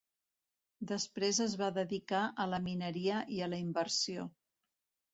[0.91, 4.31] Després es va dedicar a la mineria i a la inversió.